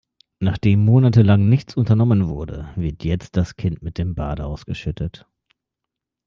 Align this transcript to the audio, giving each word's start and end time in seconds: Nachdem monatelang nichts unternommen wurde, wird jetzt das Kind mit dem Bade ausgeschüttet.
Nachdem 0.39 0.83
monatelang 0.83 1.47
nichts 1.47 1.75
unternommen 1.77 2.27
wurde, 2.27 2.69
wird 2.75 3.03
jetzt 3.03 3.37
das 3.37 3.55
Kind 3.55 3.83
mit 3.83 3.99
dem 3.99 4.15
Bade 4.15 4.45
ausgeschüttet. 4.47 5.27